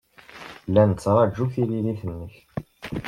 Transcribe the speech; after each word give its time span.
La 0.67 0.83
nettṛaju 0.89 1.45
tiririt-nnek. 1.53 2.35